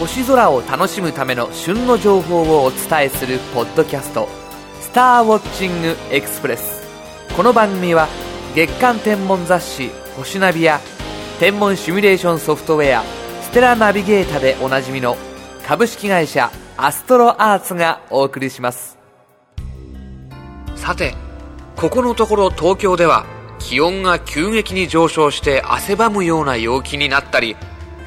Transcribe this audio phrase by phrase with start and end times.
[0.00, 4.30] 星空を楽しむための旬の情報をお伝えするポッドキャスト
[4.80, 6.82] 「スターウォッチングエクスプレス」
[7.36, 8.08] この番組は
[8.54, 10.80] 月間天文雑誌「星ナビ」や
[11.38, 13.04] 天文シミュレーションソフトウェア
[13.44, 15.18] 「ステラナビゲータ」でおなじみの
[15.68, 18.96] 株式会社アストロアーツがお送りします。
[20.76, 21.14] さて
[21.76, 23.26] ここのところ東京では
[23.58, 27.54] 気温が急激に上昇して汗ばむような陽気になったり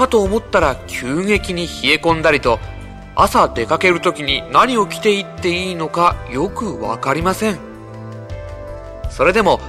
[0.00, 2.58] かと思ったら急激に冷え込んだりと
[3.14, 7.58] 朝出かける時に何を着ていっていいのかよく分かりません。
[9.10, 9.60] それでも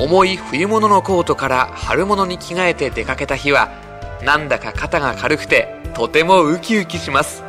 [0.00, 3.70] 重い冬物のコートから春物に着替えて出かけた日は
[4.24, 7.44] なんだか肩が軽くてとてもウキウキします。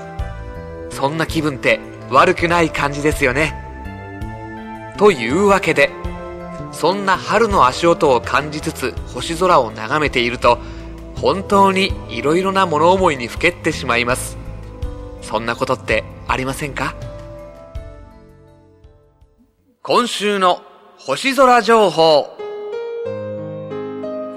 [0.92, 1.80] そんな気分って
[2.12, 3.56] 悪くない感じですよね。
[5.00, 5.90] というわけで
[6.72, 10.60] そんな春の足音を感じつつ星空を眺めていると
[11.22, 14.38] 本当にいろいろな物思いにふけってしまいます。
[15.22, 16.96] そんなことってありませんか？
[19.82, 20.62] 今週の
[20.98, 22.28] 星空情報。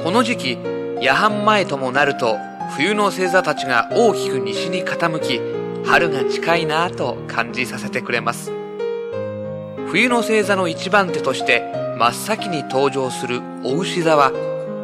[0.02, 0.58] この時期
[1.02, 2.38] 夜半前ともなると
[2.76, 5.40] 冬の星座たちが大きく西に傾き
[5.86, 8.50] 春が近いなぁと感じさせてくれます。
[9.88, 11.62] 冬の星座の一番手として
[11.98, 14.32] 真っ先に登場するお牛座は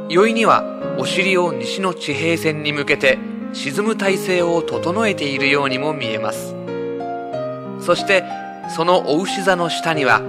[0.08, 3.18] 宵にはお尻を西の地平線に向けて
[3.52, 6.54] 沈む体勢を整えているようにも見えます。
[7.80, 8.24] そして
[8.74, 10.22] そのお牛座の下には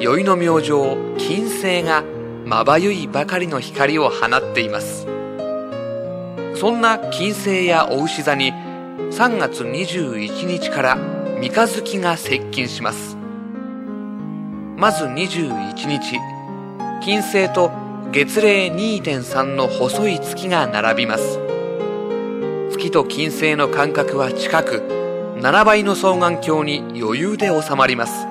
[0.00, 2.04] 宵の明星金星が
[2.44, 5.06] まばゆいばかりの光を放っています。
[6.54, 10.96] そんな金星やお牛座に3月21日から
[11.40, 13.16] 三日月が接近します。
[14.76, 16.18] まず21日
[17.02, 17.81] 金星と
[18.12, 21.38] 月齢2.3の細い月が並びます。
[22.70, 24.82] 月と金星の間隔は近く
[25.40, 28.26] 7倍の双眼鏡に余裕で収まります。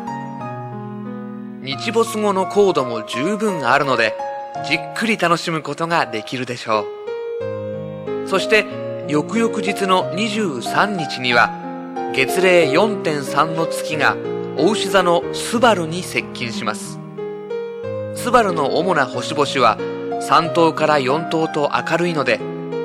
[1.63, 4.15] 日没後の高度も十分あるので
[4.67, 6.85] じっくり楽しむことができるでしょ
[8.25, 8.27] う。
[8.27, 8.67] そして
[9.07, 11.49] 翌々日の23日には
[12.15, 14.15] 月齢4.3の月が
[14.59, 17.00] お牛座のスバルに接近します。
[18.21, 19.79] スバルの主な星々は
[20.29, 22.39] 3等から4等と明るいので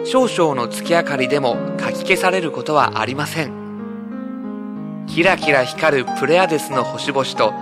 [0.07, 5.05] 少々の月明かりでもかき消されることはありません。
[5.07, 7.53] キラキラ光るプレアデスの星々と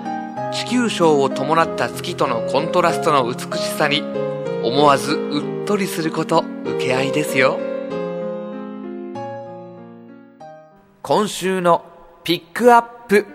[0.52, 4.02] 地球章を伴った月とのコントラストの美しさに
[4.62, 7.58] 思わずうっとりすること受け合いですよ。
[11.02, 11.84] 今週の
[12.22, 13.26] ピックアップ。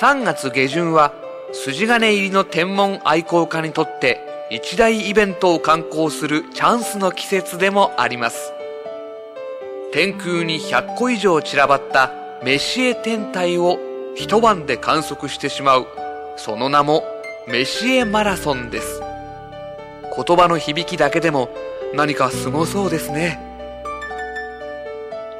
[0.00, 4.20] 3月下旬は筋金入りの天文愛好家にとって
[4.50, 8.52] 一大イベントを観光するチャンスの季節でもあります。
[9.92, 12.12] 天空に100個以上散らばった
[12.44, 13.78] メシエ天体を
[14.14, 15.86] 一晩で観測してしまう
[16.36, 17.04] その名も
[17.46, 19.00] メシエマラソンです。
[20.14, 21.48] 言葉の響きだけでも
[21.94, 23.40] 何かすごそうですね。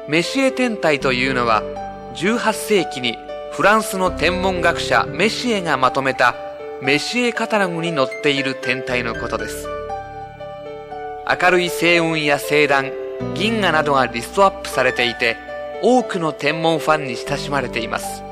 [0.07, 1.61] メシエ天体というのは
[2.15, 3.15] 18世紀に
[3.59, 6.33] フランスの天文学者メシエがまとめた
[6.81, 9.67] メシエカタログに載っている天体のことです。
[11.27, 12.89] 明るい星雲や星団
[13.35, 15.35] 銀河などがリストアップされていて
[15.83, 18.23] 多くの天文ファンに親しまれています。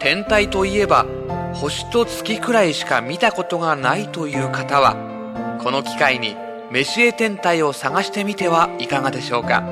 [0.00, 1.06] 天体といえば
[1.52, 4.96] 星と月くらいしか見たことがないという方は
[5.62, 6.34] この機会に
[6.72, 9.62] メシエ天体を探してみてはいかがでしょうか。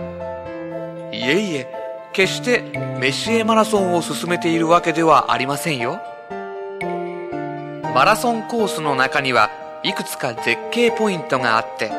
[1.11, 1.82] いえいえ
[2.13, 2.63] 決して
[3.01, 6.01] メシエマラソンを進めているわけではありませんよ。
[7.95, 9.51] マラソンコースの中には
[9.83, 11.91] いくつか絶景ポイントがあって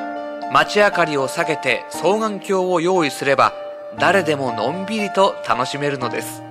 [0.52, 3.54] 街明かりを下げて双眼鏡を用意すれば
[4.00, 6.44] 誰でものんびりと楽しめるのです。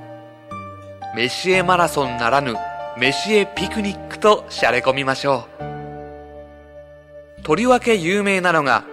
[1.14, 2.54] メシエマラソンならぬ
[2.98, 7.42] メシエピクニックとしゃれ込みましょう。
[7.42, 8.84] とりわけ有名なのが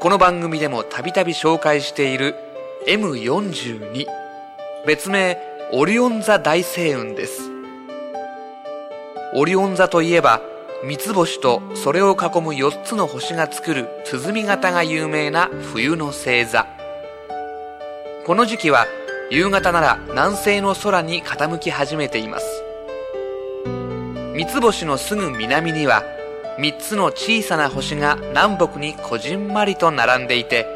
[0.00, 2.34] この番組でもたびたび紹介している
[2.86, 4.06] M42
[4.86, 5.38] 別名
[5.72, 7.50] オリオン座大星雲です。
[9.32, 10.42] オリオン座といえば
[10.84, 16.66] 三つ星とそれを囲む4つの星が作る鼓型が有名な冬の星座。
[18.26, 18.86] この時期は
[19.30, 22.46] 夕方なら南西の空に傾き始めています。
[24.34, 26.02] 三つ星のすぐ南には
[26.58, 30.66] 3つの小さな星が南北にこじんまりと並んでいて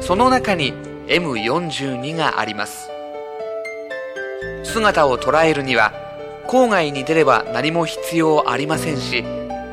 [0.00, 2.90] その中に M42 があります。
[4.64, 5.92] 姿を捉えるには
[6.46, 9.24] 郊外に出れば何も必要ありませんし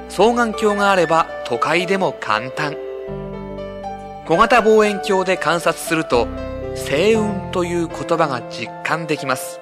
[0.10, 2.78] 双眼鏡があれば都会でも簡単。
[4.26, 6.28] 小型望遠鏡で観察すると
[6.76, 9.60] 星雲という言葉が実感できます。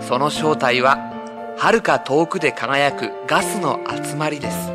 [0.00, 1.12] その正体は
[1.58, 4.70] 遥か遠くで輝くガスの集まりです。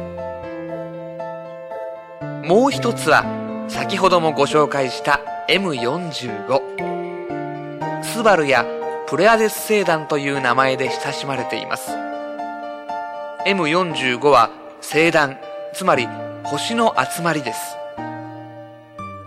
[2.43, 3.25] もう一つは
[3.67, 8.65] 先ほどもご紹介した M45 スバルや
[9.07, 11.91] プレアデス星団という名前で親しまれています。
[13.45, 14.51] M45 は
[14.81, 15.37] 星団
[15.73, 16.07] つまり
[16.45, 17.75] 星の集まりです。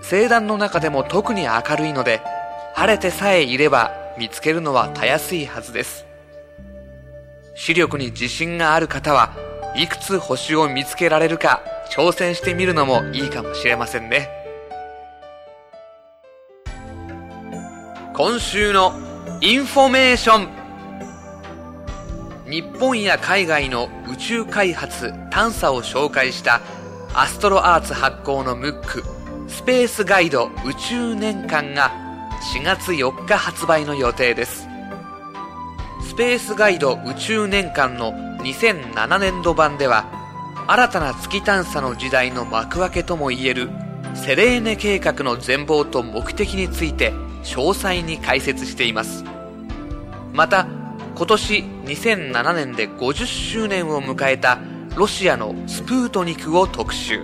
[0.03, 2.23] 星団の中でも特に明るいので
[2.75, 6.07] 晴れてさえいれば見つけるのはたやすいはずです。
[7.55, 9.35] 視力に自信がある方は
[9.77, 11.61] いくつ星を見つけられるか
[11.91, 14.36] 挑戦してみるのもいいかもしれませんね。
[18.17, 18.95] 今週の
[19.43, 20.49] インフォメーション。
[22.51, 26.63] 日本や海外の宇宙開発探査を紹介した
[27.13, 29.05] アストロアーツ発行のムック
[29.49, 31.91] スペースガイド宇宙年間が
[32.55, 34.67] 4月4日発売の予定です。
[36.09, 40.07] スペースガイド宇宙年間の2007年度版では
[40.67, 43.69] 新たな月探査の時代の幕開けともいえる
[44.15, 47.13] セレーネ計画の全貌と目的について
[47.47, 49.25] 詳細に解説しています。
[50.33, 50.67] また
[51.15, 54.59] 今年2007年で50周年を迎えた
[54.97, 57.21] ロシアのスプートニクを特集。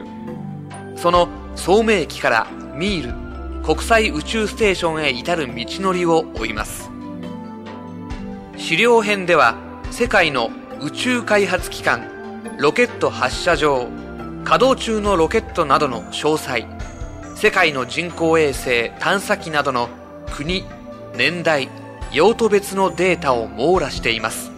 [0.97, 6.91] その聡明期からミール国際宇宙ステーションへ至る道のりを追います。
[8.57, 9.57] 資料編では
[9.91, 12.09] 世界の宇宙開発機関
[12.59, 13.89] ロケット発射場
[14.45, 16.67] 稼働中のロケットなどの詳細
[17.37, 19.89] 世界の人工衛星探査機などの
[20.33, 20.65] 国
[21.15, 21.69] 年代
[22.11, 24.51] 用途別のデータを網羅しています。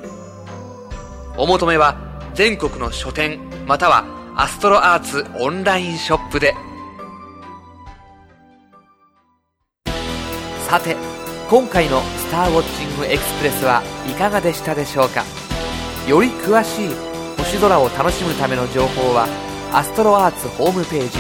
[1.36, 1.96] お求めは
[2.34, 4.04] 全国の書店または
[4.36, 6.54] アストロアーツオンラインショップで。
[10.68, 10.96] さて
[11.50, 15.24] 今回の「スターウォッチングエクスプレス」はいかがでしたでしょうか？
[16.08, 16.90] より詳しい
[17.38, 19.26] 星空を楽しむための情報は
[19.72, 21.18] アストロアーツホームページ